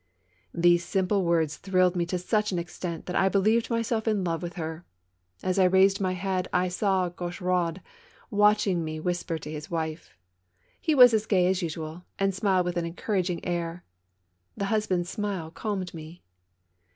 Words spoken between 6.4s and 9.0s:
I saw Gaucheraud watching me